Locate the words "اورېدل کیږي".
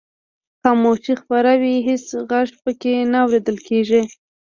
3.23-4.01